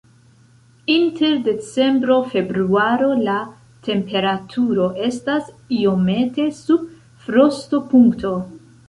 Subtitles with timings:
[0.91, 3.35] Inter decembro-februaro la
[3.89, 6.89] temperaturo estas iomete sub
[7.27, 8.33] frostopunkto.